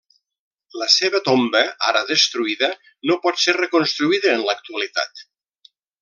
La 0.83 0.87
seva 0.93 1.19
tomba, 1.27 1.59
ara 1.91 2.01
destruïda, 2.13 2.69
no 3.11 3.17
pot 3.27 3.41
ser 3.45 3.55
reconstruïda 3.61 4.33
en 4.39 4.47
l'actualitat. 4.51 5.23